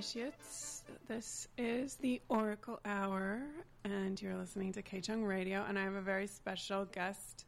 initiates. 0.00 0.82
This 1.08 1.46
is 1.58 1.96
the 1.96 2.22
Oracle 2.30 2.80
Hour, 2.86 3.42
and 3.84 4.20
you're 4.22 4.34
listening 4.34 4.72
to 4.72 4.80
K-Chung 4.80 5.22
Radio. 5.24 5.62
And 5.68 5.78
I 5.78 5.84
have 5.84 5.92
a 5.92 6.00
very 6.00 6.26
special 6.26 6.86
guest 6.86 7.44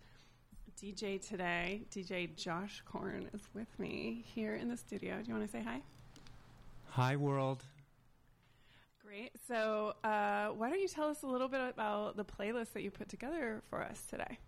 DJ 0.79 1.27
today. 1.27 1.81
DJ 1.91 2.37
Josh 2.37 2.83
Corn 2.85 3.31
is 3.33 3.41
with 3.55 3.79
me 3.79 4.23
here 4.35 4.55
in 4.55 4.69
the 4.69 4.77
studio. 4.77 5.17
Do 5.23 5.29
you 5.29 5.35
want 5.35 5.51
to 5.51 5.51
say 5.51 5.65
hi? 5.65 5.81
Hi, 6.91 7.17
world. 7.17 7.65
Great. 9.03 9.31
So, 9.49 9.95
uh, 10.05 10.49
why 10.49 10.69
don't 10.69 10.81
you 10.81 10.89
tell 10.89 11.09
us 11.09 11.23
a 11.23 11.27
little 11.27 11.49
bit 11.49 11.71
about 11.71 12.19
the 12.19 12.25
playlist 12.27 12.75
that 12.75 12.83
you 12.83 12.91
put 12.91 13.09
together 13.09 13.63
for 13.71 13.83
us 13.83 14.03
today? 14.11 14.39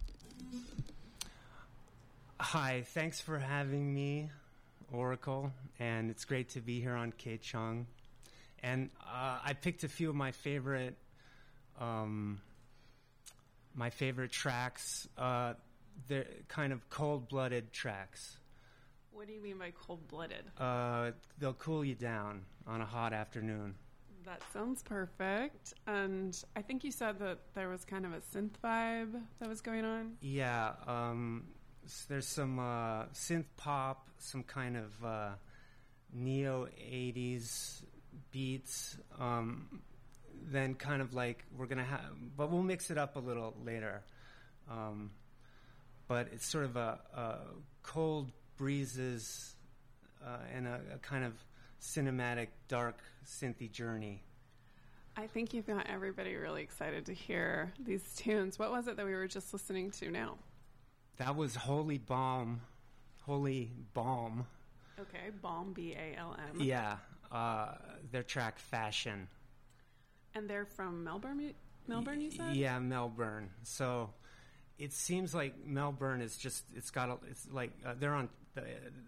Hi, 2.39 2.85
thanks 2.89 3.19
for 3.19 3.39
having 3.39 3.95
me, 3.95 4.29
Oracle, 4.94 5.52
and 5.79 6.11
it's 6.11 6.25
great 6.25 6.50
to 6.50 6.61
be 6.61 6.81
here 6.81 6.94
on 6.94 7.12
K 7.12 7.37
Chung. 7.37 7.87
And 8.62 8.91
uh, 9.02 9.38
I 9.44 9.52
picked 9.52 9.85
a 9.85 9.88
few 9.88 10.08
of 10.08 10.17
my 10.17 10.32
favorite, 10.32 10.96
um, 11.79 12.41
my 13.75 13.91
favorite 13.91 14.32
tracks. 14.32 15.06
Uh, 15.19 15.55
they're 16.08 16.26
kind 16.49 16.73
of 16.73 16.88
cold-blooded 16.88 17.73
tracks. 17.73 18.38
What 19.12 19.26
do 19.26 19.32
you 19.32 19.41
mean 19.41 19.58
by 19.58 19.73
cold-blooded? 19.87 20.44
Uh, 20.58 21.12
they'll 21.38 21.52
cool 21.55 21.85
you 21.85 21.94
down 21.94 22.43
on 22.67 22.81
a 22.81 22.87
hot 22.87 23.12
afternoon. 23.12 23.75
That 24.25 24.43
sounds 24.52 24.82
perfect. 24.82 25.75
And 25.87 26.37
I 26.56 26.62
think 26.62 26.82
you 26.82 26.91
said 26.91 27.19
that 27.19 27.38
there 27.55 27.69
was 27.69 27.85
kind 27.85 28.06
of 28.06 28.12
a 28.14 28.20
synth 28.20 28.52
vibe 28.64 29.20
that 29.38 29.49
was 29.49 29.61
going 29.61 29.85
on. 29.85 30.14
Yeah, 30.23 30.73
um, 30.87 31.44
there's 32.08 32.26
some 32.26 32.58
uh, 32.58 33.04
synth 33.14 33.46
pop, 33.56 34.08
some 34.19 34.42
kind 34.42 34.76
of 34.76 35.04
uh, 35.04 35.31
neo 36.12 36.66
'80s 36.66 37.82
beats. 38.31 38.96
Um, 39.19 39.82
then 40.50 40.75
kind 40.75 41.00
of 41.00 41.14
like 41.14 41.44
we're 41.56 41.66
gonna 41.66 41.84
have, 41.84 42.00
but 42.36 42.50
we'll 42.50 42.62
mix 42.62 42.90
it 42.90 42.98
up 42.98 43.16
a 43.16 43.20
little 43.20 43.54
later. 43.64 44.02
Um, 44.70 45.10
but 46.06 46.28
it's 46.32 46.46
sort 46.46 46.64
of 46.64 46.76
a, 46.76 46.98
a 47.14 47.36
cold 47.82 48.31
breezes 48.56 49.54
uh, 50.25 50.38
and 50.54 50.66
a, 50.66 50.81
a 50.94 50.98
kind 50.98 51.25
of 51.25 51.32
cinematic, 51.81 52.48
dark, 52.69 52.98
synthy 53.26 53.70
journey. 53.70 54.22
I 55.16 55.26
think 55.26 55.54
you've 55.54 55.66
got 55.66 55.86
everybody 55.88 56.34
really 56.34 56.62
excited 56.62 57.06
to 57.06 57.14
hear 57.14 57.72
these 57.78 58.02
tunes. 58.16 58.58
What 58.58 58.70
was 58.70 58.88
it 58.88 58.96
that 58.96 59.06
we 59.06 59.14
were 59.14 59.28
just 59.28 59.52
listening 59.52 59.90
to 59.92 60.10
now? 60.10 60.36
That 61.19 61.37
was 61.37 61.55
Holy 61.55 61.99
Balm, 61.99 62.61
Holy 63.22 63.70
Balm. 63.93 64.46
Okay, 64.99 65.31
Balm, 65.40 65.72
B 65.72 65.94
A 65.94 66.19
L 66.19 66.37
M. 66.52 66.61
Yeah, 66.61 66.96
uh, 67.31 67.75
their 68.11 68.22
track 68.22 68.58
Fashion. 68.58 69.28
And 70.34 70.50
they're 70.50 70.66
from 70.66 71.05
Melbourne, 71.05 71.55
Melbourne, 71.87 72.20
you 72.20 72.31
said? 72.31 72.56
Yeah, 72.56 72.78
Melbourne. 72.81 73.50
So 73.62 74.11
it 74.78 74.93
seems 74.93 75.34
like 75.34 75.64
Melbourne 75.64 76.20
is 76.20 76.37
just, 76.37 76.64
it's 76.75 76.90
got, 76.90 77.08
a, 77.08 77.19
it's 77.31 77.46
like, 77.52 77.70
uh, 77.87 77.94
they're 77.99 78.14
on, 78.14 78.28
the, 78.55 78.62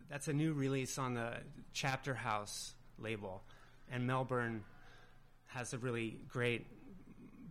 that's 0.09 0.29
a 0.29 0.33
new 0.33 0.53
release 0.53 0.99
on 0.99 1.15
the 1.15 1.39
Chapter 1.73 2.15
House 2.15 2.75
label. 2.99 3.43
And 3.91 4.07
Melbourne 4.07 4.63
has 5.47 5.73
a 5.73 5.79
really 5.79 6.19
great 6.29 6.67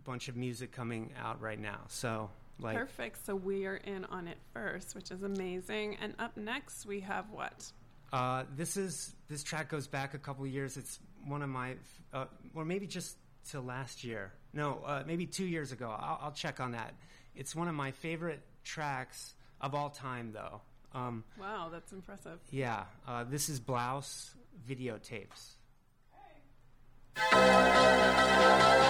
bunch 0.04 0.28
of 0.28 0.36
music 0.36 0.72
coming 0.72 1.12
out 1.20 1.40
right 1.40 1.60
now. 1.60 1.80
So, 1.88 2.30
like, 2.58 2.76
Perfect. 2.76 3.24
So 3.26 3.34
we 3.36 3.66
are 3.66 3.76
in 3.76 4.04
on 4.06 4.28
it 4.28 4.38
first, 4.52 4.94
which 4.94 5.10
is 5.10 5.22
amazing. 5.22 5.96
And 6.00 6.14
up 6.18 6.36
next, 6.36 6.86
we 6.86 7.00
have 7.00 7.30
what? 7.30 7.70
Uh, 8.12 8.44
this 8.56 8.76
is 8.76 9.14
this 9.28 9.42
track 9.42 9.68
goes 9.68 9.86
back 9.86 10.14
a 10.14 10.18
couple 10.18 10.46
years. 10.46 10.76
It's 10.76 10.98
one 11.26 11.42
of 11.42 11.48
my, 11.48 11.74
uh, 12.12 12.26
or 12.54 12.64
maybe 12.64 12.86
just 12.86 13.16
to 13.50 13.60
last 13.60 14.04
year. 14.04 14.32
No, 14.52 14.80
uh, 14.86 15.02
maybe 15.06 15.26
two 15.26 15.44
years 15.44 15.72
ago. 15.72 15.88
I'll, 15.90 16.18
I'll 16.22 16.32
check 16.32 16.60
on 16.60 16.72
that. 16.72 16.94
It's 17.34 17.54
one 17.54 17.68
of 17.68 17.74
my 17.74 17.90
favorite 17.90 18.40
tracks 18.64 19.34
of 19.60 19.74
all 19.74 19.90
time, 19.90 20.32
though. 20.32 20.60
Um, 20.94 21.24
Wow, 21.38 21.68
that's 21.70 21.92
impressive. 21.92 22.38
yeah, 22.50 22.84
uh, 23.06 23.24
this 23.24 23.48
is 23.48 23.60
Blouse 23.60 24.34
videotapes. 24.68 25.56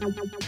Oh. 0.00 0.47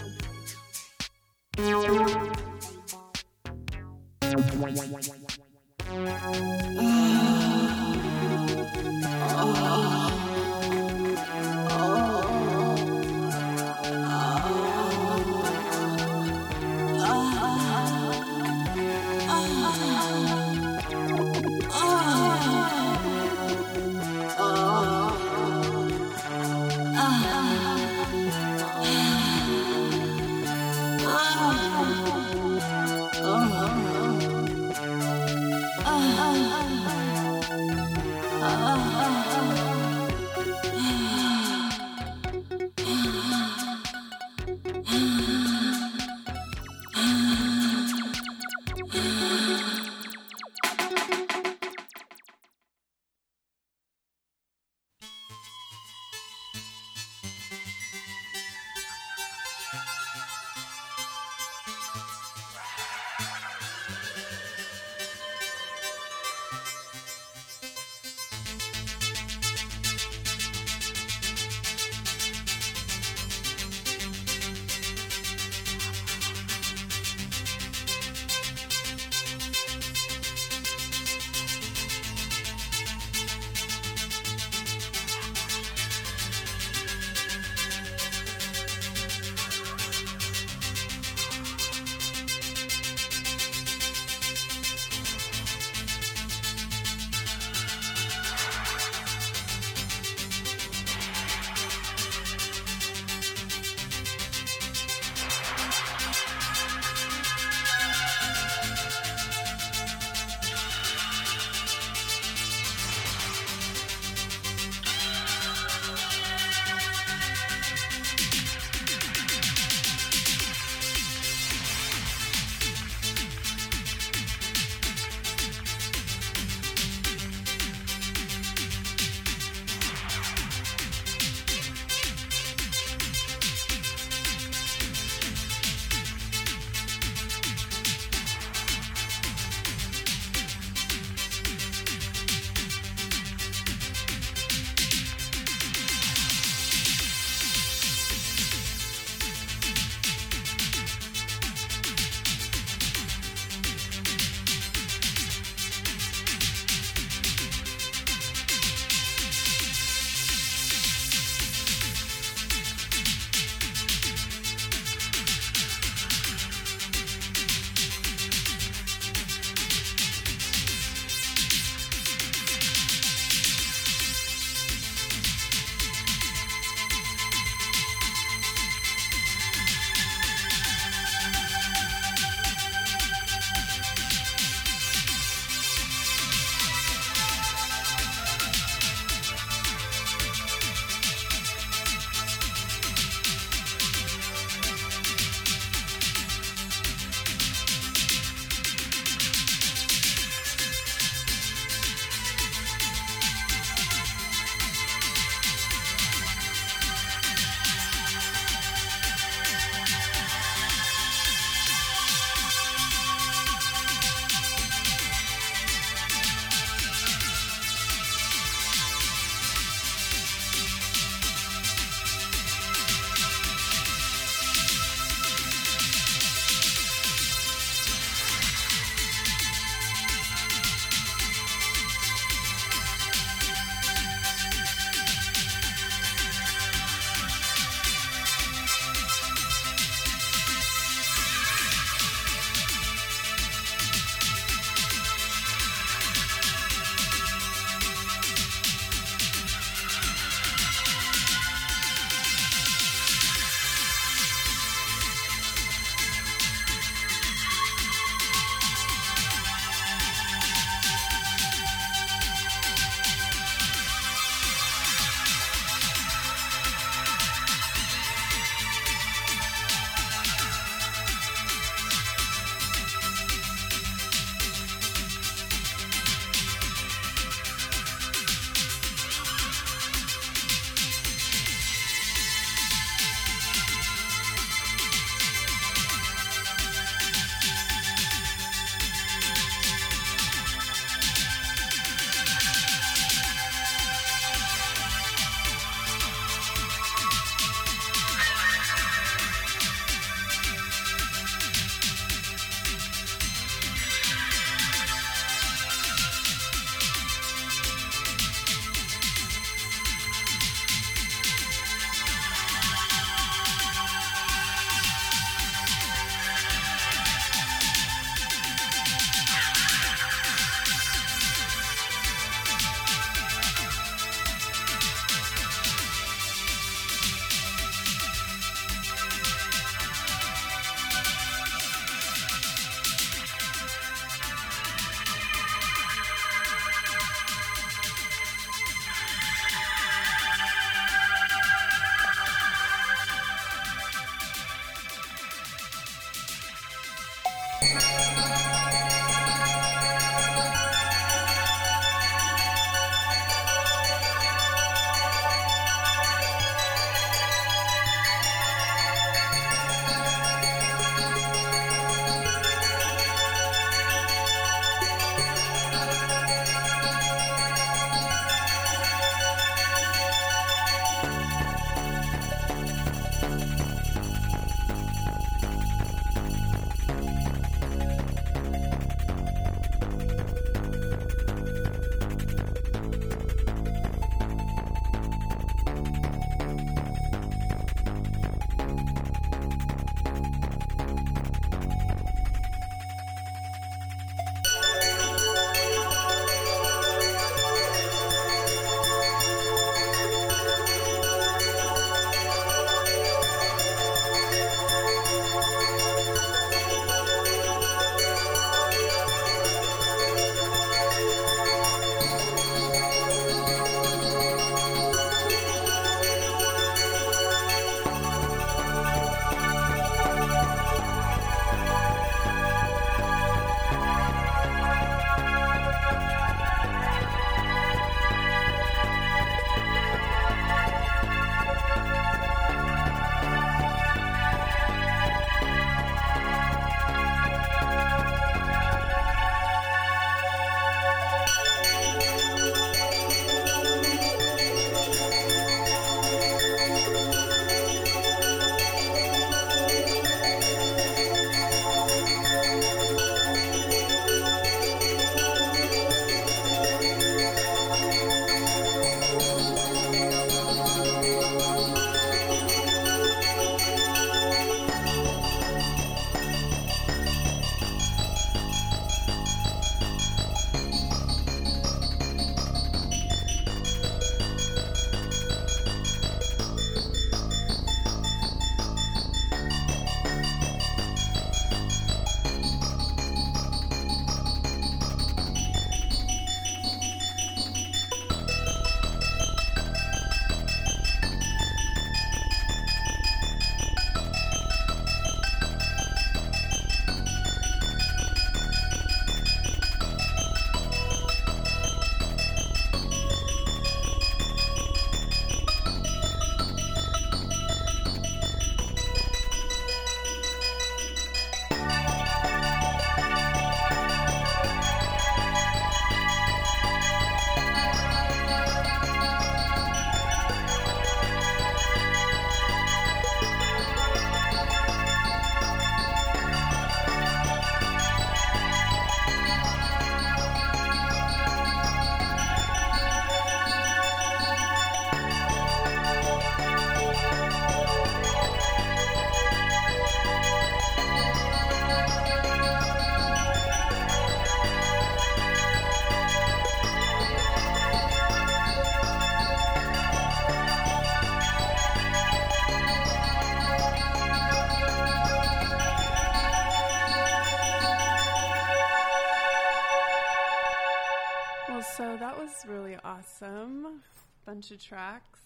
Awesome. 563.00 563.80
Bunch 564.26 564.50
of 564.50 564.62
tracks. 564.62 565.20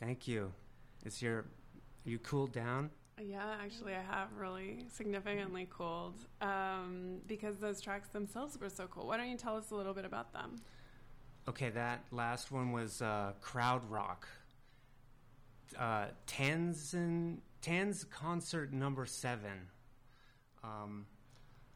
Thank 0.00 0.26
you. 0.26 0.50
Is 1.04 1.20
your 1.20 1.40
are 1.40 1.44
you 2.06 2.18
cooled 2.18 2.52
down? 2.52 2.88
Yeah, 3.20 3.54
actually, 3.62 3.92
I 3.92 4.00
have 4.00 4.28
really 4.34 4.86
significantly 4.90 5.68
cooled 5.68 6.14
um, 6.40 7.18
because 7.26 7.58
those 7.58 7.82
tracks 7.82 8.08
themselves 8.08 8.58
were 8.58 8.70
so 8.70 8.86
cool. 8.86 9.08
Why 9.08 9.18
don't 9.18 9.28
you 9.28 9.36
tell 9.36 9.56
us 9.56 9.72
a 9.72 9.74
little 9.74 9.92
bit 9.92 10.06
about 10.06 10.32
them? 10.32 10.56
Okay, 11.46 11.68
that 11.68 12.04
last 12.12 12.50
one 12.50 12.72
was 12.72 13.02
uh, 13.02 13.32
crowd 13.42 13.82
rock. 13.90 14.26
Uh, 15.78 16.06
Tanzan 16.26 17.40
Tan's 17.60 18.04
concert 18.04 18.72
number 18.72 19.04
seven. 19.04 19.68
Um, 20.64 21.04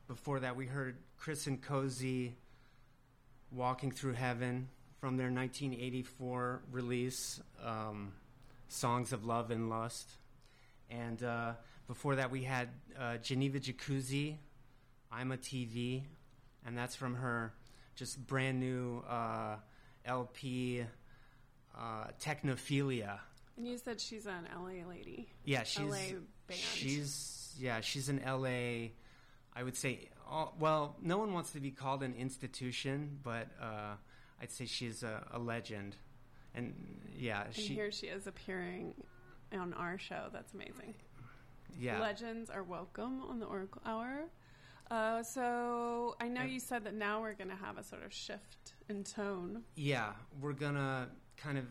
before 0.09 0.41
that, 0.41 0.57
we 0.57 0.65
heard 0.65 0.97
Chris 1.19 1.47
and 1.47 1.61
Cosey 1.61 2.37
"Walking 3.51 3.91
Through 3.91 4.15
Heaven" 4.15 4.69
from 5.03 5.17
their 5.17 5.33
1984 5.33 6.63
release, 6.71 7.41
um, 7.65 8.13
"Songs 8.69 9.13
of 9.13 9.25
Love 9.25 9.51
and 9.51 9.69
Lust," 9.69 10.09
and 10.89 11.21
uh, 11.25 11.55
before 11.89 12.15
that, 12.15 12.31
we 12.31 12.45
had 12.45 12.69
uh, 12.97 13.17
Geneva 13.17 13.59
Jacuzzi, 13.59 14.37
"I'm 15.11 15.33
a 15.33 15.37
TV," 15.37 16.05
and 16.65 16.79
that's 16.79 16.95
from 16.95 17.17
her 17.17 17.53
just 17.97 18.25
brand 18.29 18.61
new 18.61 19.03
uh, 19.09 19.57
LP, 20.05 20.85
uh, 21.77 22.05
Technophilia. 22.21 23.19
And 23.57 23.67
you 23.67 23.79
said 23.79 24.01
she's 24.01 24.27
an 24.27 24.47
LA 24.57 24.89
lady. 24.89 25.29
Yeah, 25.45 25.65
she's 25.65 25.81
LA 25.81 25.97
band. 26.47 26.61
she's 26.61 27.57
yeah, 27.59 27.81
she's 27.81 28.09
an 28.09 28.23
LA. 28.25 28.91
I 29.53 29.65
would 29.65 29.77
say, 29.77 30.11
all, 30.31 30.55
well, 30.61 30.95
no 31.03 31.19
one 31.19 31.33
wants 31.33 31.51
to 31.51 31.61
be 31.61 31.73
called 31.73 32.05
an 32.05 32.15
institution, 32.15 33.19
but 33.25 33.49
uh, 33.61 33.97
I'd 34.43 34.51
say 34.51 34.67
she's 34.67 35.03
a, 35.03 35.25
a 35.33 35.39
legend. 35.39 35.97
And 36.55 36.75
yeah, 37.17 37.45
and 37.45 37.55
she 37.55 37.75
here 37.75 37.91
she 37.93 38.07
is 38.09 38.27
appearing 38.27 38.95
on 39.53 39.73
our 39.75 39.97
show. 39.99 40.25
That's 40.33 40.53
amazing. 40.53 40.95
yeah 41.79 42.01
Legends 42.01 42.51
are 42.51 42.63
welcome 42.63 43.23
on 43.23 43.39
the 43.39 43.47
Oracle 43.47 43.81
Hour. 43.87 44.25
Uh, 44.91 45.23
so 45.23 46.17
I 46.21 46.29
know 46.29 46.43
Yep. 46.43 46.51
you 46.51 46.61
said 46.61 46.85
that 46.85 46.95
now 46.95 47.21
we're 47.23 47.33
going 47.35 47.49
to 47.49 47.57
have 47.57 47.79
a 47.79 47.85
sort 47.85 48.05
of 48.05 48.13
shift 48.13 48.75
in 48.91 49.05
tone. 49.05 49.63
yeah 49.77 50.13
we're 50.41 50.53
gonna 50.53 51.09
kind 51.37 51.57
of 51.59 51.65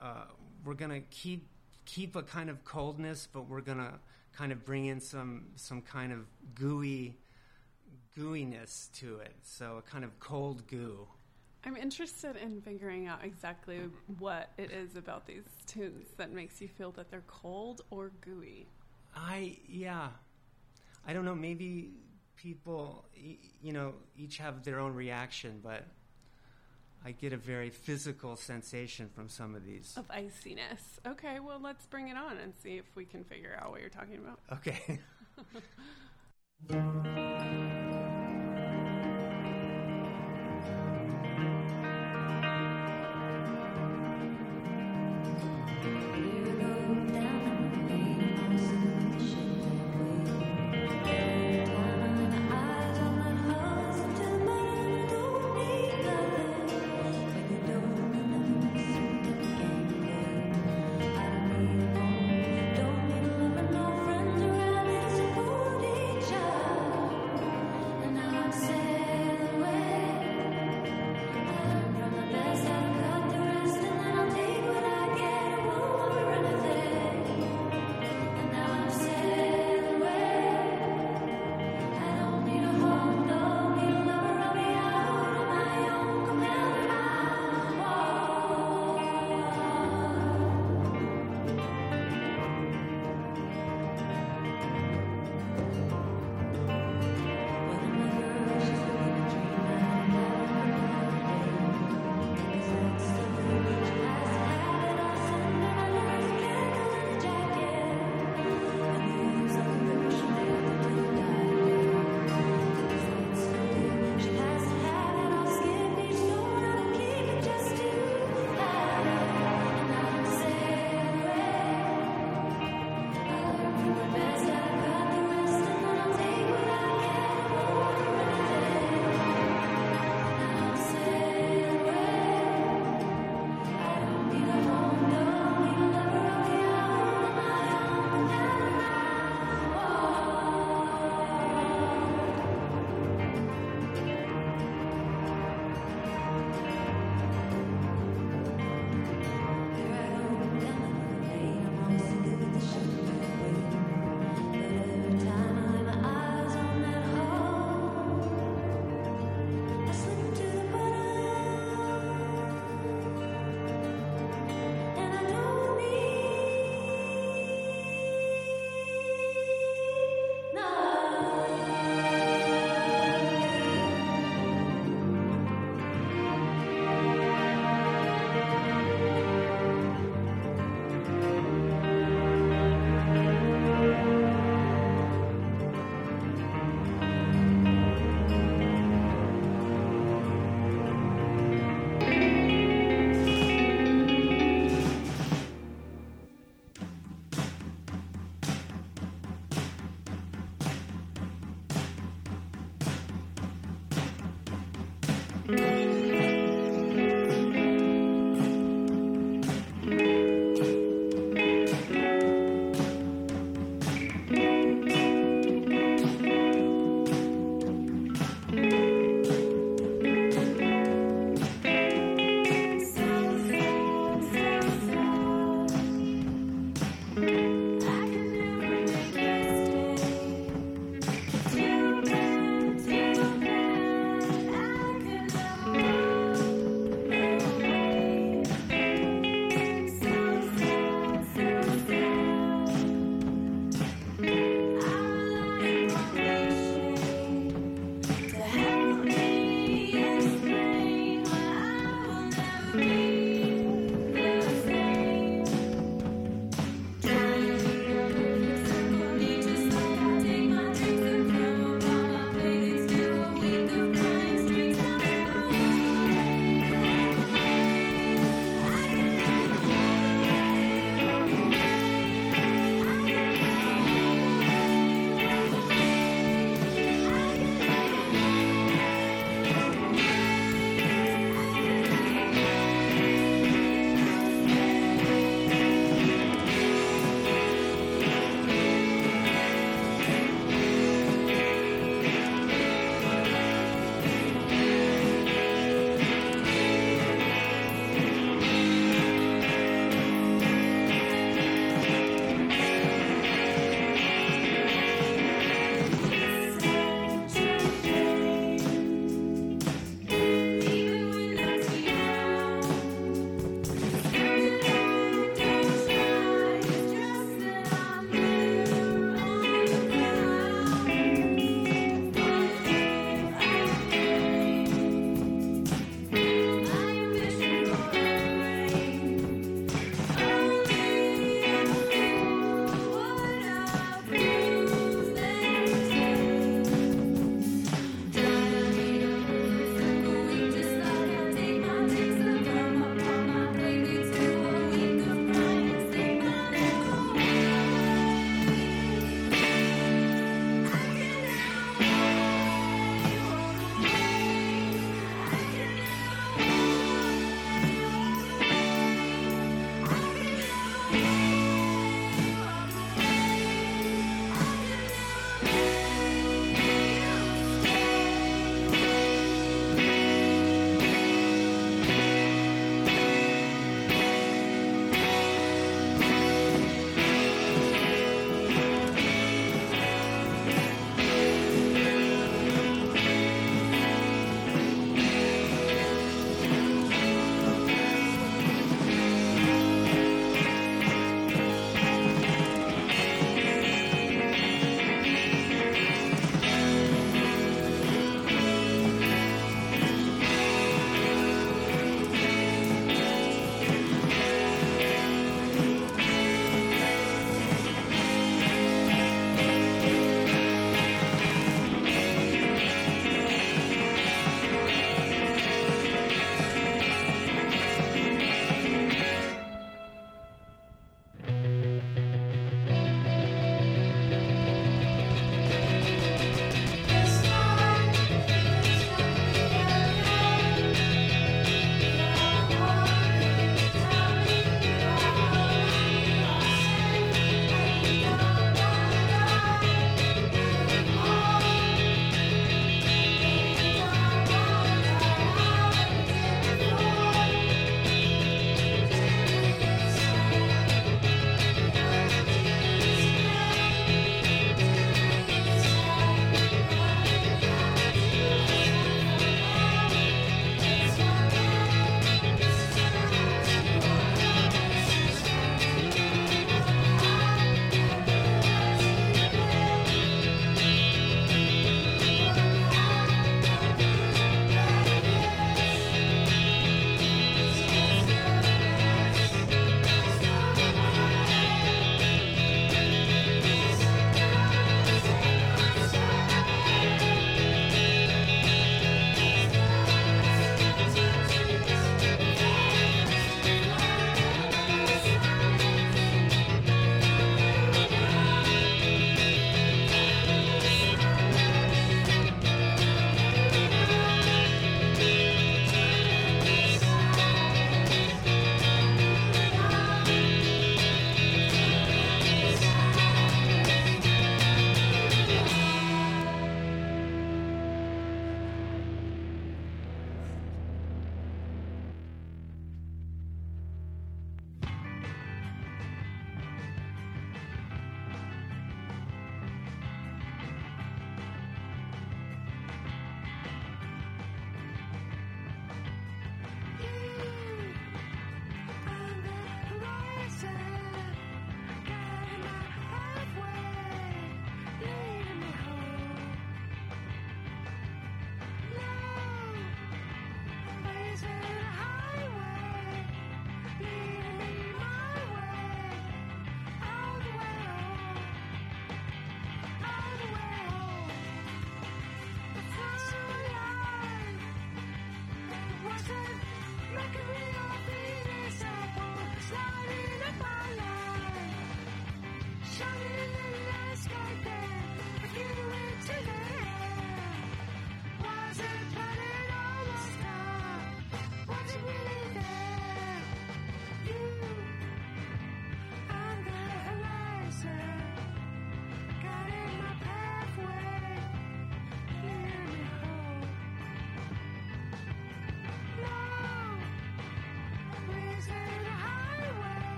uh, 0.00 0.24
we're 0.64 0.74
gonna 0.74 1.00
keep 1.10 1.48
keep 1.86 2.16
a 2.16 2.22
kind 2.22 2.50
of 2.50 2.64
coldness, 2.64 3.28
but 3.32 3.48
we're 3.48 3.60
gonna 3.62 3.94
kind 4.32 4.50
of 4.52 4.64
bring 4.64 4.86
in 4.86 5.00
some 5.00 5.46
some 5.56 5.80
kind 5.80 6.12
of 6.12 6.26
gooey 6.54 7.16
gooiness 8.18 8.90
to 8.92 9.18
it. 9.18 9.34
So 9.42 9.76
a 9.78 9.82
kind 9.82 10.04
of 10.04 10.18
cold 10.20 10.66
goo. 10.66 11.06
I'm 11.64 11.76
interested 11.76 12.36
in 12.36 12.60
figuring 12.60 13.06
out 13.06 13.20
exactly 13.22 13.80
what 14.18 14.50
it 14.58 14.72
is 14.72 14.96
about 14.96 15.26
these 15.26 15.44
tunes 15.66 16.08
that 16.16 16.32
makes 16.32 16.60
you 16.60 16.68
feel 16.68 16.90
that 16.92 17.10
they're 17.10 17.22
cold 17.26 17.82
or 17.90 18.10
gooey. 18.20 18.66
I 19.14 19.58
yeah, 19.68 20.08
I 21.06 21.12
don't 21.12 21.24
know. 21.24 21.34
Maybe 21.34 21.92
people, 22.36 23.04
you 23.62 23.72
know, 23.72 23.94
each 24.16 24.38
have 24.38 24.64
their 24.64 24.80
own 24.80 24.94
reaction, 24.94 25.60
but 25.62 25.86
I 27.04 27.12
get 27.12 27.32
a 27.32 27.36
very 27.36 27.70
physical 27.70 28.36
sensation 28.36 29.08
from 29.14 29.28
some 29.28 29.54
of 29.54 29.64
these. 29.64 29.94
Of 29.96 30.08
iciness. 30.08 30.98
Okay, 31.06 31.40
well, 31.40 31.60
let's 31.60 31.86
bring 31.86 32.08
it 32.08 32.16
on 32.16 32.38
and 32.38 32.52
see 32.62 32.78
if 32.78 32.86
we 32.94 33.04
can 33.04 33.24
figure 33.24 33.58
out 33.60 33.70
what 33.70 33.80
you're 33.80 33.90
talking 33.90 34.18
about. 34.18 34.40
Okay. 34.52 35.00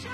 So 0.00 0.08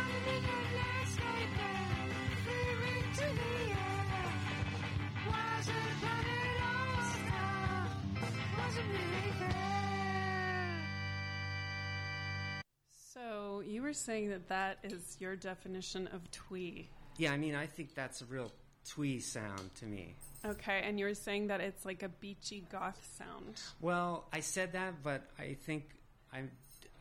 you 13.64 13.82
were 13.82 13.92
saying 13.92 14.30
that 14.30 14.48
that 14.48 14.78
is 14.82 15.16
your 15.20 15.36
definition 15.36 16.08
of 16.12 16.28
twee. 16.32 16.88
Yeah, 17.16 17.30
I 17.30 17.36
mean, 17.36 17.54
I 17.54 17.66
think 17.66 17.94
that's 17.94 18.22
a 18.22 18.24
real 18.24 18.50
twee 18.84 19.20
sound 19.20 19.72
to 19.76 19.84
me. 19.84 20.16
Okay, 20.44 20.80
and 20.82 20.98
you 20.98 21.04
were 21.04 21.14
saying 21.14 21.46
that 21.46 21.60
it's 21.60 21.84
like 21.84 22.02
a 22.02 22.08
beachy 22.08 22.64
goth 22.72 23.08
sound. 23.16 23.60
Well, 23.80 24.24
I 24.32 24.40
said 24.40 24.72
that, 24.72 24.94
but 25.04 25.22
I 25.38 25.54
think 25.54 25.84
I, 26.32 26.42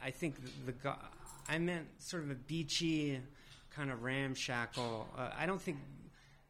I 0.04 0.12
think 0.12 0.36
the, 0.36 0.52
the 0.68 0.72
goth. 0.72 1.25
I 1.48 1.58
meant 1.60 1.88
sort 2.00 2.24
of 2.24 2.32
a 2.32 2.36
beachy, 2.36 3.20
kind 3.76 3.92
of 3.92 4.04
ramshackle. 4.04 5.08
Uh, 5.18 5.30
I 5.38 5.46
don't 5.46 5.62
think 5.62 5.78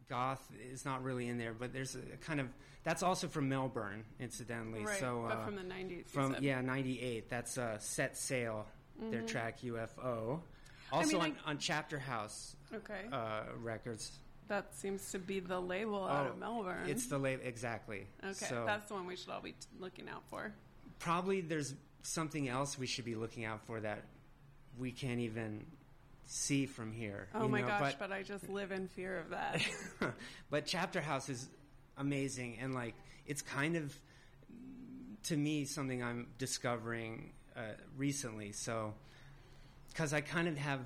goth 0.10 0.44
is 0.72 0.86
not 0.86 1.04
really 1.04 1.28
in 1.28 1.38
there, 1.38 1.54
but 1.54 1.74
there's 1.74 1.96
a 1.96 2.18
kind 2.26 2.40
of 2.40 2.48
that's 2.84 3.02
also 3.04 3.28
from 3.28 3.50
Melbourne, 3.50 4.04
incidentally. 4.20 4.86
Right, 4.86 5.00
so 5.00 5.26
but 5.28 5.38
uh, 5.38 5.46
from 5.46 5.56
the 5.56 5.64
90s. 5.64 5.90
you 5.90 6.04
from 6.08 6.36
yeah 6.42 6.62
'98. 6.62 7.30
That's 7.30 7.58
uh, 7.58 7.78
Set 7.80 8.16
Sail, 8.18 8.66
their 9.12 9.22
track 9.24 9.62
UFO. 9.62 10.40
Also 10.92 11.14
mean, 11.20 11.32
on, 11.46 11.52
on 11.54 11.58
Chapter 11.58 11.98
House 11.98 12.56
Okay. 12.74 13.02
uh, 13.12 13.42
records. 13.60 14.12
that 14.48 14.74
seems 14.76 15.12
to 15.12 15.20
be 15.20 15.40
the 15.40 15.60
label 15.60 16.06
out 16.06 16.28
of 16.28 16.38
Melbourne. 16.38 16.84
Oh, 16.86 16.90
It's 16.90 17.08
the 17.08 17.18
label 17.18 17.42
exactly. 17.44 18.06
Okay, 18.24 18.34
So 18.34 18.64
that's 18.68 18.88
the 18.90 18.94
one 18.94 19.08
we 19.08 19.16
should 19.16 19.32
all 19.32 19.42
be 19.42 19.54
t- 19.54 19.58
looking 19.80 20.08
out 20.08 20.22
for. 20.30 20.54
probably 21.00 21.42
there's 21.42 21.74
something 22.04 22.48
else 22.48 22.78
we 22.78 22.86
should 22.86 23.04
be 23.04 23.16
looking 23.16 23.46
out 23.46 23.66
for 23.66 23.80
that 23.80 24.04
we 24.78 24.92
can't 24.92 25.20
even 25.20 25.66
see 26.26 26.66
from 26.66 26.92
here. 26.92 27.28
Oh 27.34 27.44
you 27.44 27.50
my 27.50 27.62
know, 27.62 27.68
gosh, 27.68 27.96
But, 28.00 28.10
but 28.10 28.12
I 28.12 28.24
just 28.24 28.50
live 28.50 28.72
in 28.72 28.88
fear 28.88 29.18
of 29.18 29.30
that. 29.30 29.62
but 30.50 30.66
Chapter 30.66 31.02
House 31.02 31.30
is 31.30 31.48
amazing, 31.98 32.58
and 32.62 32.74
like 32.74 32.96
it's 33.26 33.42
kind 33.42 33.76
of 33.76 33.94
to 35.24 35.38
me 35.38 35.66
something 35.66 36.04
I'm 36.04 36.28
discovering 36.38 37.32
uh, 37.56 37.62
recently. 37.98 38.52
So 38.52 38.94
because 39.90 40.14
I 40.14 40.22
kind 40.22 40.48
of 40.48 40.58
have, 40.58 40.82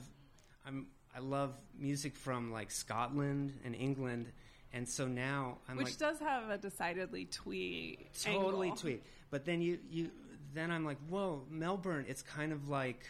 I'm 0.65 0.87
I 1.15 1.19
love 1.19 1.53
music 1.77 2.15
from 2.15 2.51
like 2.51 2.71
Scotland 2.71 3.53
and 3.65 3.75
England. 3.75 4.27
And 4.71 4.87
so 4.87 5.07
now 5.07 5.57
I'm 5.67 5.77
Which 5.77 5.87
like 5.87 5.97
does 5.97 6.19
have 6.19 6.49
a 6.49 6.57
decidedly 6.57 7.25
twee 7.25 7.97
totally 8.21 8.67
angle. 8.67 8.81
tweet. 8.81 9.03
But 9.31 9.45
then 9.45 9.61
you 9.61 9.79
you 9.89 10.11
then 10.53 10.71
I'm 10.71 10.85
like, 10.85 10.97
whoa, 11.09 11.43
Melbourne. 11.49 12.05
It's 12.07 12.21
kind 12.21 12.51
of 12.51 12.69
like 12.69 13.05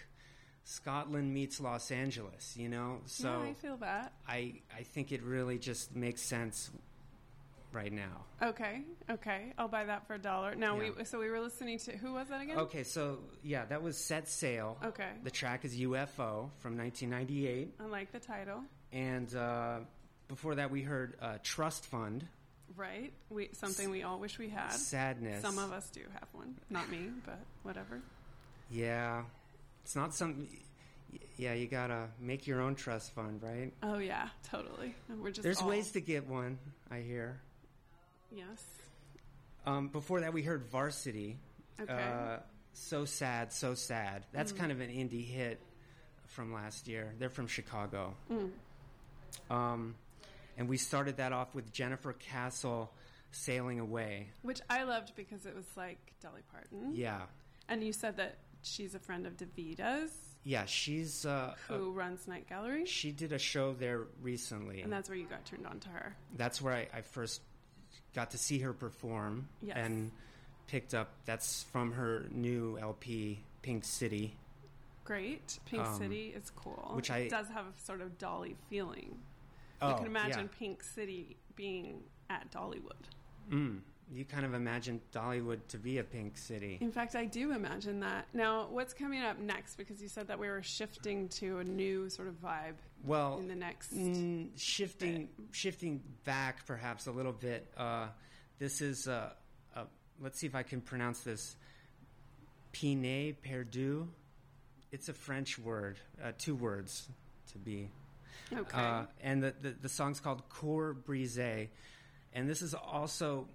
Scotland 0.69 1.33
meets 1.33 1.59
Los 1.59 1.89
Angeles, 1.91 2.55
you 2.55 2.69
know. 2.69 2.99
So 3.05 3.27
yeah, 3.43 3.49
I 3.49 3.53
feel 3.53 3.77
that. 3.77 4.13
I 4.27 4.53
I 4.77 4.83
think 4.83 5.11
it 5.11 5.23
really 5.23 5.57
just 5.57 5.95
makes 5.95 6.21
sense 6.21 6.69
right 7.71 7.91
now. 7.91 8.25
Okay, 8.41 8.81
okay, 9.09 9.53
I'll 9.57 9.67
buy 9.67 9.85
that 9.85 10.05
for 10.05 10.13
a 10.13 10.19
dollar. 10.19 10.53
Now 10.55 10.79
Yeah. 10.79 10.91
we 10.97 11.05
so 11.05 11.19
we 11.19 11.29
were 11.31 11.39
listening 11.39 11.79
to 11.79 11.97
who 11.97 12.13
was 12.13 12.27
that 12.29 12.41
again? 12.41 12.57
Okay, 12.59 12.83
so 12.83 13.17
yeah, 13.43 13.65
that 13.65 13.81
was 13.81 13.97
Set 13.97 14.27
Sail. 14.27 14.77
Okay, 14.83 15.09
The 15.23 15.31
track 15.31 15.65
is 15.65 15.75
UFO 15.75 16.49
from 16.59 16.77
1998, 16.77 17.73
I 17.79 17.85
like 17.85 18.11
the 18.11 18.19
title. 18.19 18.61
and 18.91 19.33
uh, 19.35 19.79
before 20.27 20.55
that 20.55 20.69
we 20.69 20.83
heard 20.83 21.15
uh, 21.21 21.37
Trust 21.43 21.85
Fund, 21.87 22.27
Right, 22.75 23.11
we 23.31 23.49
something 23.53 23.89
we 23.89 24.03
all 24.03 24.19
wish 24.19 24.37
we 24.37 24.49
had. 24.49 24.71
Sadness. 24.73 25.41
Some 25.41 25.57
of 25.57 25.71
us 25.71 25.89
do 25.89 26.01
have 26.13 26.27
one, 26.33 26.55
not 26.69 26.87
me, 26.89 27.09
but 27.25 27.39
whatever. 27.63 27.99
Yeah, 28.69 29.23
it's 29.89 29.95
not 29.95 30.13
some. 30.13 30.47
Yeah, 31.35 31.55
you 31.55 31.65
gotta 31.65 32.09
make 32.19 32.45
your 32.45 32.61
own 32.61 32.75
trust 32.75 33.11
fund, 33.15 33.41
right? 33.41 33.73
Oh 33.81 33.97
yeah, 33.97 34.29
totally. 34.51 34.93
We're 35.09 35.31
just 35.31 35.41
There's 35.41 35.61
all- 35.61 35.67
ways 35.67 35.89
to 35.93 35.99
get 35.99 36.27
one, 36.27 36.59
I 36.91 36.99
hear. 36.99 37.41
yes. 38.31 38.63
Um, 39.65 39.87
before 39.87 40.21
that, 40.21 40.31
we 40.31 40.43
heard 40.43 40.65
Varsity. 40.65 41.39
Okay. 41.81 41.91
Uh, 41.91 42.37
so 42.73 43.03
sad, 43.05 43.51
so 43.51 43.73
sad. 43.73 44.27
That's 44.31 44.51
kind 44.51 44.71
of 44.71 44.79
an 44.79 44.91
indie 44.91 45.25
hit 45.25 45.59
from 46.27 46.53
last 46.53 46.87
year. 46.87 47.15
They're 47.17 47.31
from 47.31 47.47
Chicago. 47.47 48.13
Mm. 48.31 48.51
Um, 49.49 49.95
and 50.55 50.69
we 50.69 50.77
started 50.77 51.17
that 51.17 51.33
off 51.33 51.55
with 51.55 51.73
Jennifer 51.73 52.13
Castle 52.13 52.91
sailing 53.31 53.79
away. 53.79 54.29
Which 54.43 54.61
I 54.69 54.83
loved 54.83 55.13
because 55.15 55.47
it 55.47 55.55
was 55.55 55.65
like 55.75 55.97
Dolly 56.21 56.41
Parton. 56.51 56.93
Yeah, 56.93 57.21
And 57.67 57.83
you 57.83 57.91
said 57.91 58.17
that 58.17 58.37
she's 58.61 58.95
a 58.95 58.99
friend 58.99 59.25
of 59.25 59.37
Davida's, 59.37 60.11
yeah. 60.43 60.65
She's 60.65 61.25
uh, 61.25 61.53
who 61.67 61.91
runs 61.91 62.27
Night 62.27 62.47
Gallery, 62.47 62.85
she 62.85 63.11
did 63.11 63.33
a 63.33 63.39
show 63.39 63.73
there 63.73 64.03
recently. 64.21 64.81
and 64.81 64.91
that's 64.91 65.09
where 65.09 65.17
you 65.17 65.25
got 65.25 65.45
turned 65.45 65.65
on 65.67 65.79
to 65.81 65.89
her. 65.89 66.15
that's 66.37 66.61
where 66.61 66.73
I, 66.73 66.87
I 66.93 67.01
first 67.01 67.41
got 68.15 68.31
to 68.31 68.37
see 68.37 68.59
her 68.59 68.73
perform 68.73 69.47
Yes. 69.61 69.77
and 69.79 70.11
picked 70.67 70.93
up 70.93 71.09
that's 71.25 71.63
from 71.71 71.91
her 71.93 72.25
new 72.31 72.77
LP 72.79 73.39
Pink 73.61 73.83
City 73.85 74.35
Great. 75.03 75.59
Pink 75.65 75.83
Um, 75.83 75.97
City 75.97 76.33
is 76.35 76.51
cool. 76.55 76.91
which 76.95 77.09
it 77.09 77.13
I- 77.13 77.27
does 77.27 77.47
have 77.49 77.65
a 77.65 77.85
sort 77.85 78.01
of 78.01 78.17
Dolly 78.19 78.55
feeling. 78.69 79.17
oh 79.81 79.89
you 79.89 79.95
can 79.97 80.05
imagine 80.05 80.49
yeah. 80.51 80.57
Pink 80.59 80.83
City 80.83 81.35
being 81.55 82.01
at 82.29 82.51
Dollywood. 82.51 83.03
mm, 83.51 83.79
you 84.11 84.25
kind 84.25 84.45
of 84.45 84.53
imagine 84.53 85.01
Dollywood 85.13 85.59
to 85.69 85.77
be 85.77 85.99
a 85.99 86.03
Pink 86.03 86.37
City 86.37 86.77
In 86.81 86.91
fact, 86.91 87.15
I 87.15 87.25
do 87.25 87.51
imagine 87.53 87.99
that. 87.99 88.27
Now, 88.33 88.67
what's 88.69 88.93
coming 88.93 89.21
up 89.21 89.39
next? 89.39 89.75
Because 89.75 90.01
you 90.01 90.07
said 90.07 90.27
that 90.27 90.39
we 90.39 90.47
were 90.47 90.63
shifting 90.63 91.29
to 91.39 91.59
a 91.59 91.63
new 91.63 92.09
sort 92.09 92.27
of 92.27 92.35
vibe 92.41 92.75
well 93.05 93.37
in 93.37 93.47
the 93.47 93.55
next. 93.55 93.95
mm, 93.95 94.49
shifting 94.57 95.29
shifting 95.51 96.01
back 96.25 96.65
perhaps 96.65 97.07
a 97.07 97.11
little 97.11 97.31
bit 97.31 97.71
uh, 97.77 98.07
this 98.57 98.81
is 98.81 99.07
uh, 99.07 99.29
uh, 99.75 99.83
let's 100.21 100.39
see 100.39 100.47
if 100.47 100.55
I 100.55 100.63
can 100.63 100.81
pronounce 100.81 101.21
this 101.21 101.55
Pinet 102.73 103.41
Perdu 103.41 104.07
it's 104.91 105.07
a 105.07 105.13
French 105.13 105.57
word 105.57 105.97
uh, 106.21 106.31
two 106.37 106.55
words 106.55 107.07
to 107.53 107.57
be 107.57 107.89
Okay. 108.51 108.77
Uh, 108.77 109.03
and 109.21 109.43
the, 109.43 109.53
the, 109.61 109.75
the 109.81 109.89
song's 109.89 110.19
called 110.19 110.41
Cour 110.49 110.93
Brise. 110.93 111.67
And 112.33 112.49
this 112.49 112.61
is 112.61 112.73
also, 112.73 113.47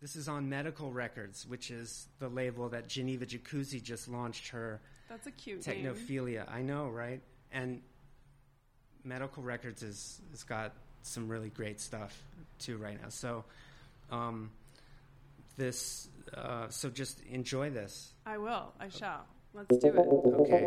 this 0.00 0.16
is 0.16 0.28
on 0.28 0.48
Medical 0.48 0.90
Records, 0.90 1.46
which 1.46 1.70
is 1.70 2.08
the 2.18 2.28
label 2.28 2.68
that 2.70 2.88
Geneva 2.88 3.26
Jacuzzi 3.26 3.82
just 3.82 4.08
launched 4.08 4.48
her 4.48 4.80
That's 5.08 5.26
a 5.26 5.30
cute 5.30 5.66
name. 5.66 5.84
Technophilia. 5.84 6.50
I 6.50 6.62
know, 6.62 6.88
right? 6.88 7.20
And 7.52 7.82
Medical 9.04 9.42
Records 9.42 9.82
is, 9.82 10.20
has 10.30 10.42
got 10.42 10.72
some 11.02 11.28
really 11.28 11.50
great 11.50 11.80
stuff 11.80 12.16
too 12.58 12.76
right 12.76 13.00
now. 13.00 13.08
So, 13.08 13.44
um, 14.10 14.50
this, 15.56 16.08
uh, 16.34 16.68
so 16.70 16.88
just 16.88 17.20
enjoy 17.30 17.70
this. 17.70 18.14
I 18.24 18.38
will. 18.38 18.72
I 18.80 18.88
shall. 18.88 19.26
Let's 19.52 19.76
do 19.78 19.88
it. 19.88 19.96
Okay. 19.96 20.66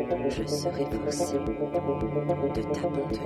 je 0.29 0.43
serai 0.47 0.85
forcé 0.85 1.37
de 1.37 2.61
t'abandonner. 2.73 3.21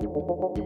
Thank 0.00 0.56
you. 0.56 0.59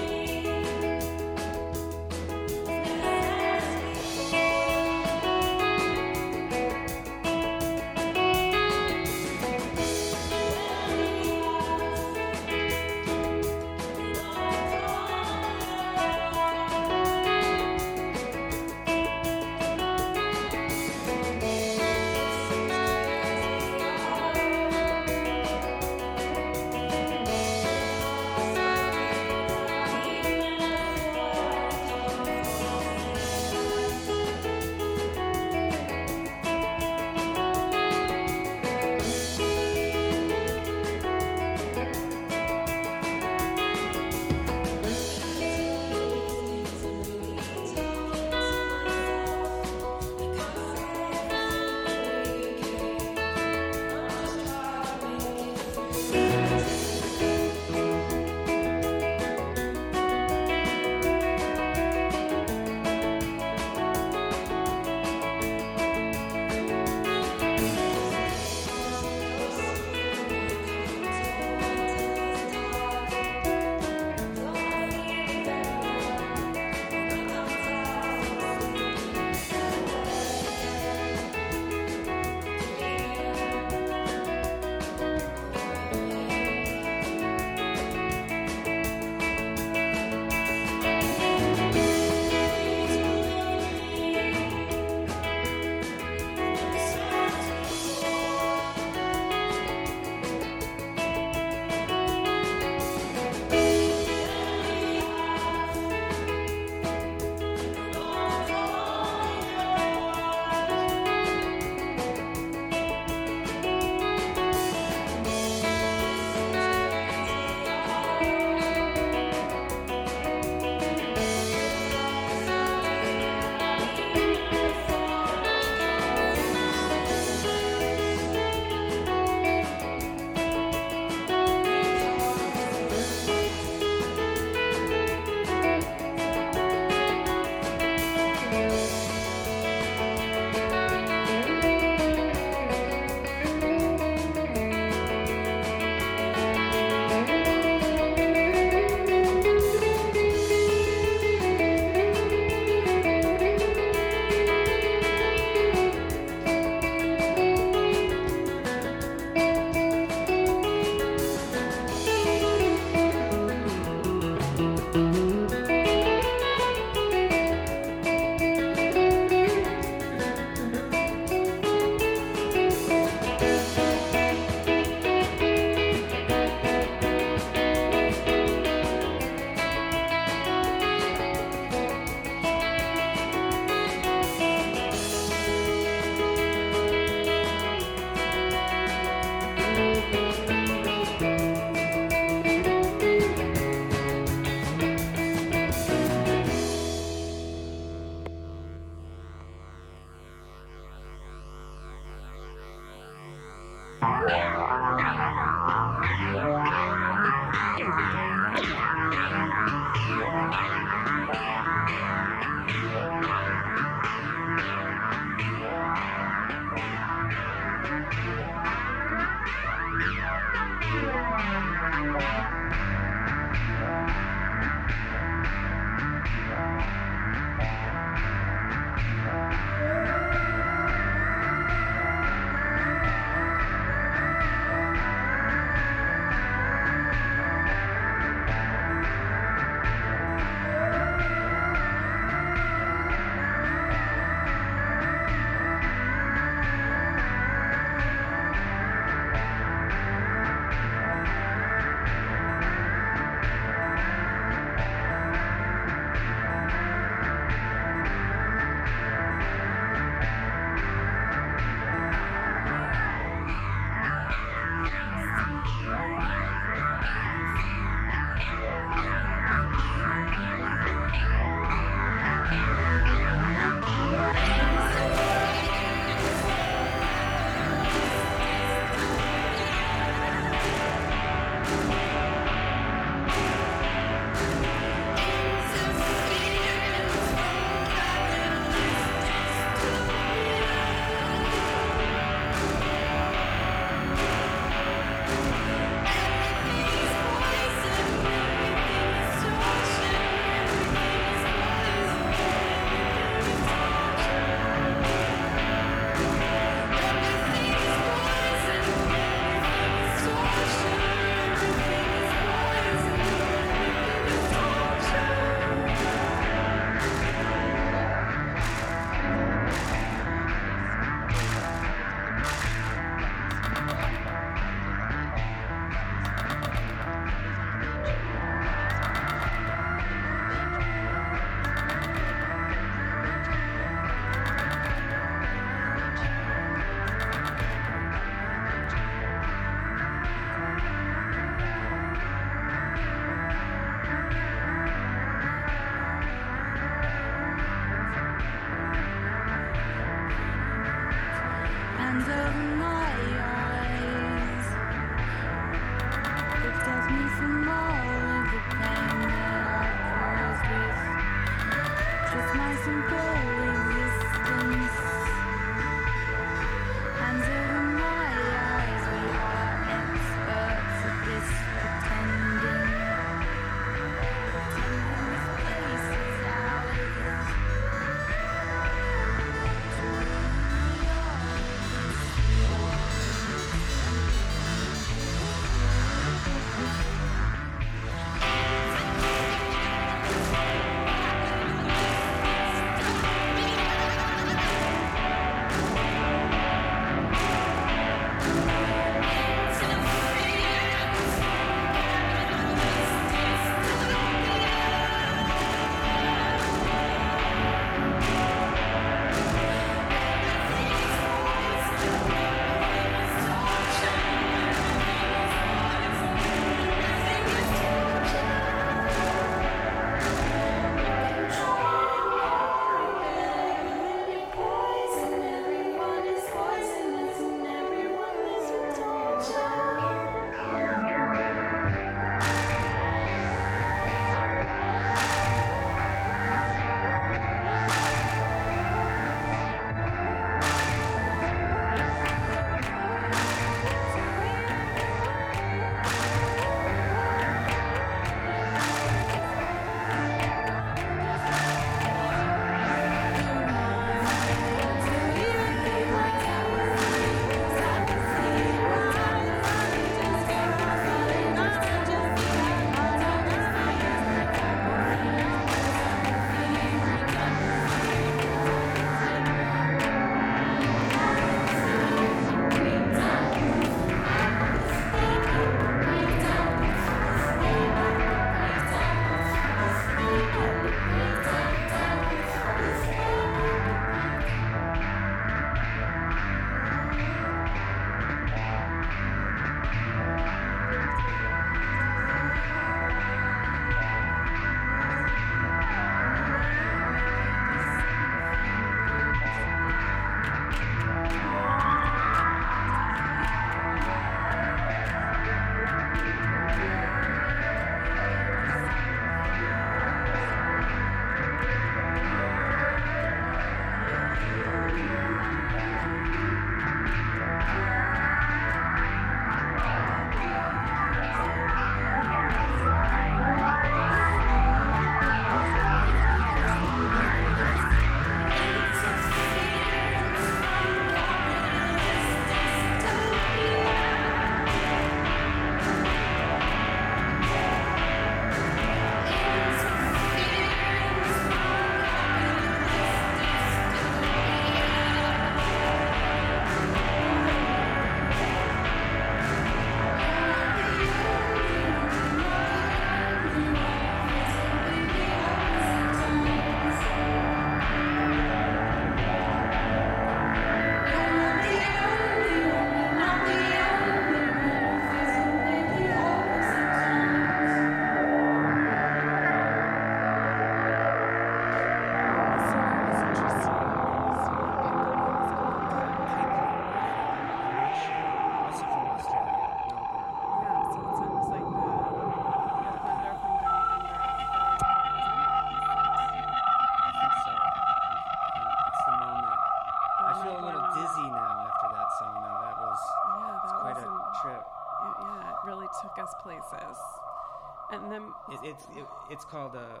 Je 597.90 597.98
then 598.10 598.22
It, 598.52 598.60
it's 598.64 598.84
it, 598.96 599.06
it's 599.30 599.44
called 599.44 599.74
a 599.74 600.00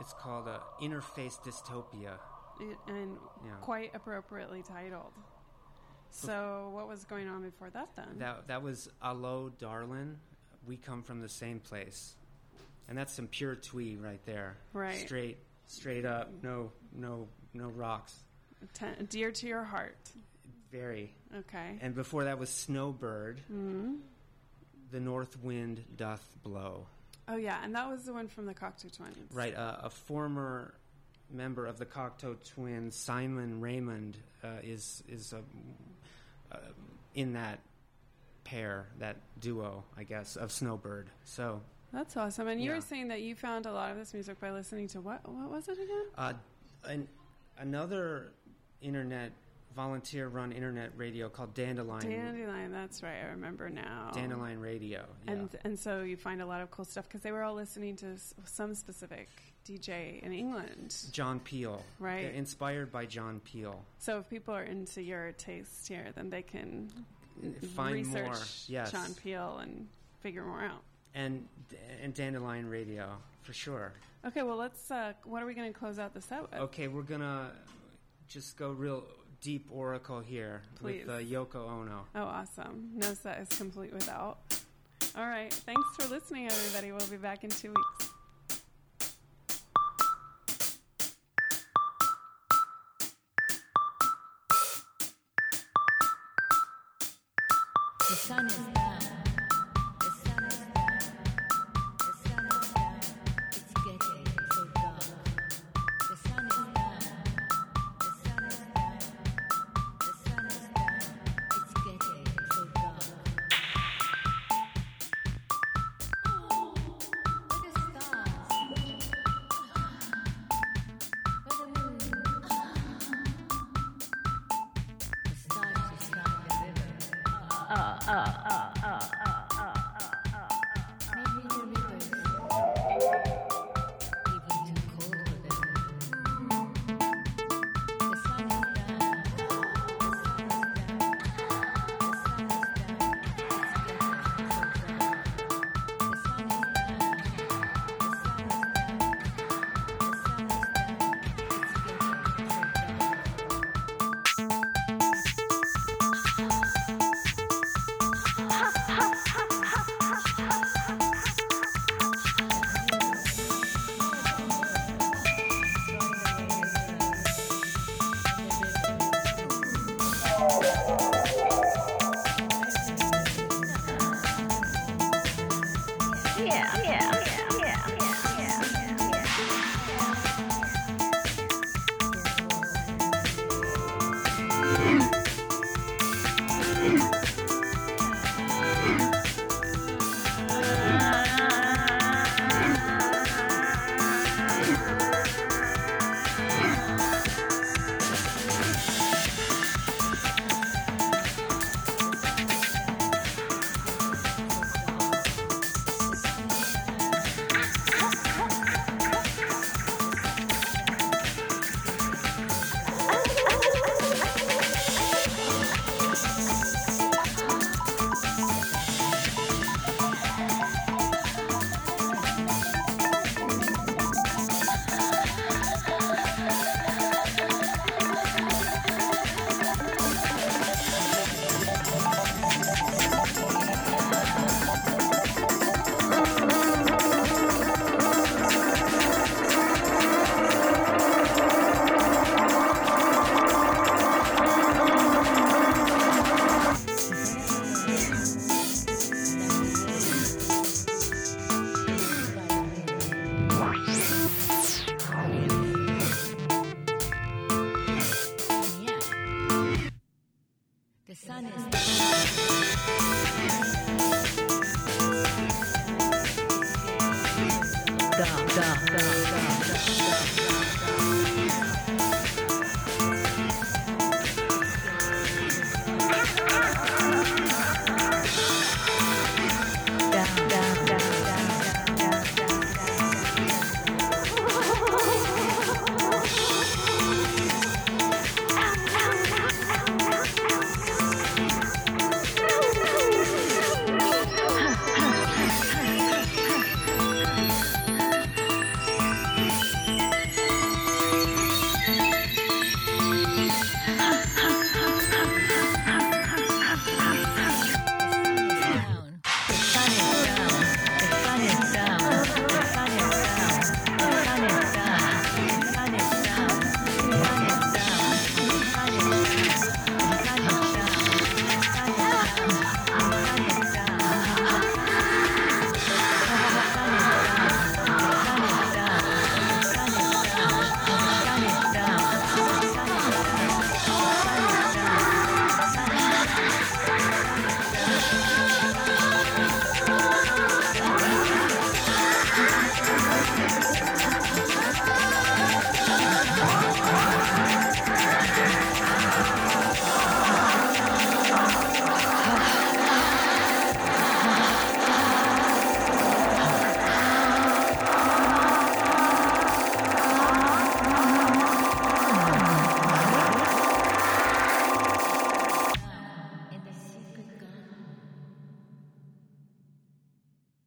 it's 0.00 0.12
called 0.14 0.48
a 0.48 0.60
interface 0.80 1.38
dystopia. 1.40 2.18
It, 2.60 2.76
and 2.86 3.16
Yeah. 3.44 3.52
quite 3.60 3.94
appropriately 3.94 4.62
titled. 4.62 5.12
So, 6.10 6.70
what 6.74 6.88
was 6.88 7.04
going 7.04 7.26
on 7.28 7.42
before 7.42 7.70
that 7.70 7.88
then? 7.96 8.18
That 8.18 8.48
that 8.48 8.62
was 8.62 8.88
Allo 9.02 9.50
Darlin. 9.58 10.16
We 10.66 10.76
come 10.76 11.02
from 11.02 11.20
the 11.20 11.28
same 11.28 11.58
place, 11.58 12.14
and 12.88 12.96
that's 12.98 13.12
some 13.14 13.26
pure 13.28 13.54
twee 13.56 13.96
right 13.96 14.20
there. 14.26 14.58
Right. 14.74 14.98
Straight 14.98 15.38
straight 15.66 16.04
up. 16.04 16.30
No 16.42 16.70
no 16.94 17.28
no 17.54 17.68
rocks. 17.68 18.14
Ten, 18.74 19.06
dear 19.10 19.32
to 19.32 19.46
your 19.46 19.64
heart. 19.64 19.96
Very. 20.70 21.14
Okay. 21.36 21.78
And 21.80 21.94
before 21.94 22.24
that 22.24 22.38
was 22.38 22.50
Snowbird. 22.50 23.40
hmm 23.48 23.94
The 24.92 25.00
north 25.00 25.42
wind 25.42 25.82
doth 25.96 26.24
blow. 26.44 26.86
Oh 27.26 27.36
yeah, 27.36 27.58
and 27.64 27.74
that 27.74 27.88
was 27.90 28.04
the 28.04 28.12
one 28.12 28.28
from 28.28 28.46
the 28.46 28.54
Cocteau 28.54 28.94
Twins. 28.94 29.32
Right. 29.32 29.56
Uh, 29.56 29.78
a 29.82 29.90
former 29.90 30.74
member 31.30 31.66
of 31.66 31.78
the 31.78 31.86
Cocteau 31.86 32.36
Twins, 32.54 32.94
Simon 32.94 33.60
Raymonde, 33.60 34.14
uh, 34.44 34.48
is 34.62 35.02
is 35.08 35.32
uh, 35.32 35.38
uh, 36.54 36.58
in 37.14 37.32
that 37.32 37.58
pair, 38.44 38.86
that 38.98 39.16
duo, 39.40 39.84
I 39.96 40.02
guess, 40.04 40.36
of 40.36 40.52
Snowbird. 40.52 41.08
So 41.24 41.60
That's 41.92 42.16
awesome. 42.16 42.48
And 42.48 42.60
you 42.60 42.70
Yeah. 42.70 42.76
were 42.76 42.80
saying 42.82 43.08
that 43.08 43.20
you 43.22 43.34
found 43.34 43.66
a 43.66 43.72
lot 43.72 43.90
of 43.92 43.96
this 43.98 44.12
music 44.14 44.40
by 44.40 44.50
listening 44.50 44.88
to 44.88 45.00
what? 45.00 45.26
What 45.28 45.50
was 45.50 45.68
it 45.68 45.78
again? 45.78 46.04
Uh, 46.18 46.32
an, 46.84 47.08
another 47.58 48.32
internet 48.80 49.32
volunteer-run 49.74 50.52
internet 50.52 50.90
radio 50.96 51.28
called 51.28 51.54
Dandelion. 51.54 52.08
Dandelion. 52.10 52.72
That's 52.72 53.02
right. 53.02 53.16
I 53.24 53.30
remember 53.30 53.68
now. 53.70 54.10
Dandelion 54.14 54.60
Radio. 54.60 55.04
Yeah. 55.26 55.32
And 55.32 55.56
and 55.64 55.78
so 55.78 56.02
you 56.02 56.16
find 56.16 56.42
a 56.42 56.46
lot 56.46 56.60
of 56.60 56.70
cool 56.70 56.84
stuff 56.84 57.08
because 57.08 57.22
they 57.22 57.32
were 57.32 57.42
all 57.42 57.54
listening 57.54 57.96
to 57.96 58.16
some 58.44 58.74
specific 58.74 59.28
DJ 59.66 60.22
in 60.22 60.32
England. 60.32 60.96
John 61.12 61.40
Peel. 61.40 61.82
Right. 61.98 62.22
They're 62.22 62.32
inspired 62.32 62.92
by 62.92 63.06
John 63.06 63.40
Peel. 63.40 63.84
So 63.98 64.18
if 64.18 64.28
people 64.28 64.54
are 64.54 64.64
into 64.64 65.02
your 65.02 65.32
taste 65.32 65.88
here, 65.88 66.06
then 66.14 66.30
they 66.30 66.42
can 66.42 66.90
Find 67.74 67.94
research 67.94 68.26
more. 68.26 68.38
Yes. 68.68 68.92
John 68.92 69.14
Peel 69.14 69.58
and 69.58 69.88
figure 70.20 70.44
more 70.44 70.62
out. 70.62 70.82
And 71.14 71.48
and 72.02 72.14
Dandelion 72.14 72.68
Radio 72.68 73.16
for 73.42 73.52
sure. 73.52 73.92
Okay, 74.26 74.42
well 74.42 74.56
let's. 74.56 74.90
Uh, 74.90 75.12
what 75.24 75.42
are 75.42 75.46
we 75.46 75.54
going 75.54 75.72
to 75.72 75.78
close 75.78 75.98
out 75.98 76.14
the 76.14 76.20
set 76.20 76.42
with? 76.42 76.54
Okay, 76.54 76.88
we're 76.88 77.02
gonna 77.02 77.50
just 78.28 78.56
go 78.56 78.70
real 78.70 79.04
deep 79.42 79.66
oracle 79.70 80.20
here 80.20 80.62
Please. 80.76 81.04
with 81.06 81.14
uh, 81.14 81.18
Yoko 81.18 81.68
Ono. 81.68 82.06
Oh, 82.14 82.22
awesome! 82.22 82.90
No 82.94 83.12
set 83.12 83.40
is 83.40 83.48
complete 83.58 83.92
without. 83.92 84.38
All 85.16 85.26
right, 85.26 85.52
thanks 85.52 85.82
for 85.98 86.08
listening, 86.08 86.46
everybody. 86.46 86.92
We'll 86.92 87.06
be 87.08 87.16
back 87.16 87.44
in 87.44 87.50
two 87.50 87.74
weeks. 87.74 88.10
The 98.08 98.16
sun 98.16 98.46
is 98.46 98.56
down. 98.74 98.91